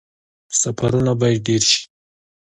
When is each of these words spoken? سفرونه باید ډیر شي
سفرونه 0.61 1.13
باید 1.19 1.41
ډیر 1.47 1.61
شي 1.71 1.81